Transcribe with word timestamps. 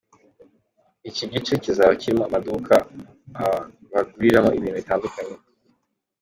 Iki 1.09 1.25
gice 1.31 1.53
kizaba 1.63 1.93
kirimo 1.99 2.23
amaduka 2.25 2.73
baguriramo 3.91 4.49
ibintu 4.57 4.77
bitandukanye. 4.81 5.35